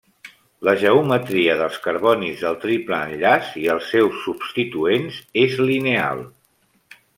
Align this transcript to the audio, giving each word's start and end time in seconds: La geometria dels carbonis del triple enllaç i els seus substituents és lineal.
La 0.67 0.73
geometria 0.83 1.57
dels 1.59 1.77
carbonis 1.83 2.41
del 2.45 2.57
triple 2.63 3.03
enllaç 3.11 3.53
i 3.65 3.67
els 3.75 3.93
seus 3.93 4.19
substituents 4.25 5.23
és 5.45 5.63
lineal. 5.71 6.27